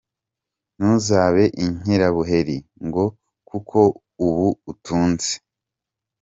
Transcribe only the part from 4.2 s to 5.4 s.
ubu utunze.